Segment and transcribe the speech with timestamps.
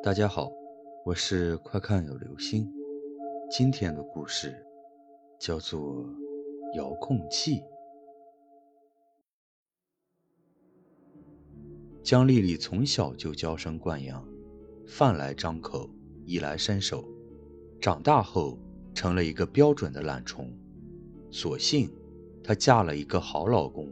[0.00, 0.48] 大家好，
[1.04, 2.72] 我是快看有流星。
[3.50, 4.54] 今天的故事
[5.40, 6.08] 叫做
[6.74, 7.60] 遥控器。
[12.00, 14.24] 江丽丽从小就娇生惯养，
[14.86, 15.90] 饭来张口，
[16.24, 17.04] 衣来伸手。
[17.80, 18.56] 长大后
[18.94, 20.48] 成了一个标准的懒虫。
[21.28, 21.90] 所幸
[22.44, 23.88] 她嫁了一个好老公，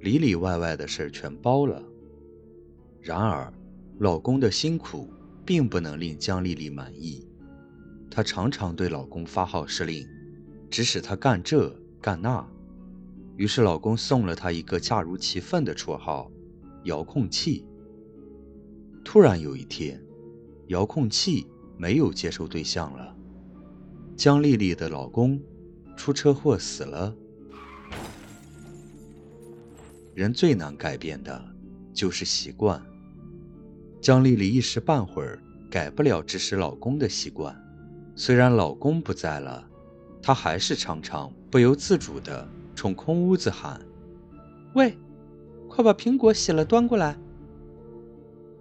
[0.00, 1.80] 里里外外的事全包了。
[3.00, 3.52] 然而，
[4.00, 5.08] 老公的辛苦
[5.46, 7.26] 并不能令江丽丽满意。
[8.10, 10.06] 她常常对老公发号施令，
[10.68, 12.44] 指使他干这干那。
[13.36, 16.30] 于是，老公送了她一个恰如其分的绰号。
[16.84, 17.66] 遥控器。
[19.04, 20.00] 突然有一天，
[20.68, 23.16] 遥控器没有接收对象了。
[24.16, 25.40] 江丽丽的老公
[25.96, 27.14] 出车祸死了。
[30.14, 31.44] 人最难改变的
[31.92, 32.80] 就是习惯。
[34.06, 35.36] 江丽丽一时半会儿
[35.68, 37.52] 改不了指使老公的习惯。
[38.14, 39.68] 虽然老公不在了，
[40.22, 43.84] 她还是常常不由自主地冲空屋子喊
[44.76, 44.96] ：“喂！”
[45.68, 47.18] 快把苹果洗了端过来。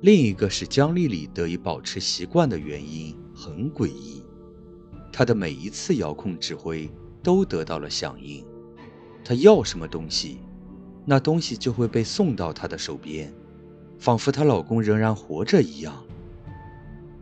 [0.00, 4.22] 另一个是江丽丽得以保持习惯的原因很诡异，
[5.12, 6.90] 她的每一次遥控指挥
[7.22, 8.42] 都得到了响应，
[9.22, 10.38] 她要什么东西，
[11.04, 13.30] 那东西就会被送到她的手边，
[14.04, 16.04] 仿佛她老公仍然活着一样。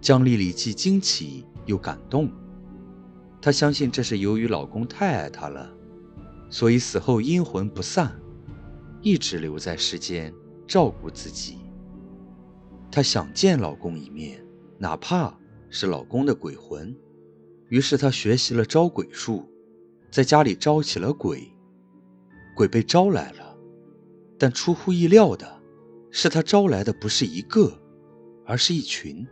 [0.00, 2.28] 江丽丽既惊奇又感动，
[3.40, 5.72] 她相信这是由于老公太爱她了，
[6.50, 8.12] 所以死后阴魂不散。
[9.00, 10.34] 一直留在世间
[10.66, 11.58] 照顾自己。
[12.90, 14.44] 她想见老公一面，
[14.76, 15.32] 哪怕
[15.70, 16.92] 是老公的鬼魂。
[17.68, 19.48] 于是她学习了招鬼术，
[20.10, 21.48] 在家里招起了鬼。
[22.56, 23.56] 鬼被招来了，
[24.36, 25.61] 但出乎意料的
[26.14, 27.80] 是，她招来的不是一个，
[28.44, 29.26] 而是一群，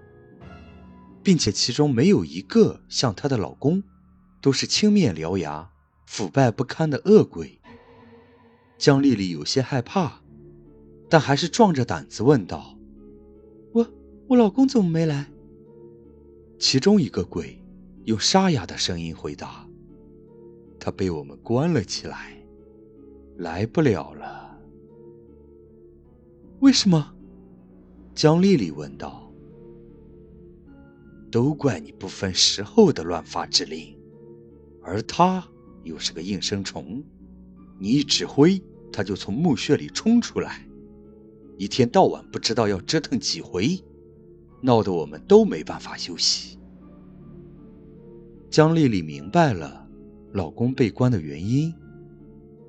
[1.23, 3.83] 并且其中没有一个像她的老公，
[4.41, 5.71] 都是青面獠牙、
[6.07, 7.61] 腐败不堪的恶鬼。
[8.79, 10.23] 江丽丽有些害怕，
[11.11, 12.79] 但还是壮着胆子问道
[13.75, 13.87] ：“我
[14.29, 15.31] 我老公怎么没来？”
[16.59, 17.63] 其中一个鬼
[18.05, 19.69] 用沙哑的声音回答
[20.81, 22.43] ：“他被我们关了起来，
[23.37, 24.49] 来不了了。”
[26.61, 27.15] 为什么？
[28.15, 29.33] 江丽丽问道。
[31.33, 33.97] “都怪你不分时候的乱发指令，
[34.83, 35.43] 而他
[35.85, 37.03] 又是个应声虫，
[37.79, 38.63] 你一指挥。”
[38.93, 40.67] 他就从墓穴里冲出来，
[41.57, 43.81] 一天到晚不知道要折腾几回，
[44.61, 46.59] 闹得我们都没办法休息。
[48.51, 49.89] 江丽丽明白了
[50.33, 51.73] 老公被关的原因，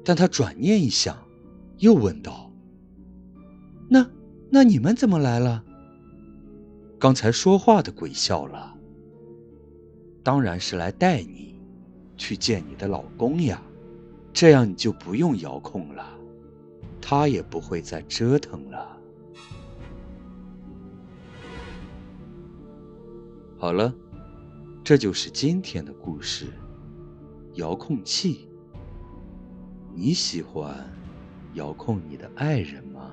[0.06, 1.18] 但她转念一想，
[1.79, 2.51] 又问道
[4.52, 5.64] ：“那你们怎么来了？”
[7.00, 8.78] 刚才说话的鬼笑了
[10.22, 11.60] ：“当然是来带你
[12.18, 13.60] 去见你的老公呀。”
[14.34, 16.06] 这样你就不用遥控了，
[17.02, 18.98] 他也不会再折腾了。
[23.58, 23.94] 好了，
[24.86, 26.48] 这就是今天的故事。
[27.56, 28.48] 遥控器，
[29.94, 30.90] 你喜欢
[31.56, 33.12] 遥控你的爱人吗？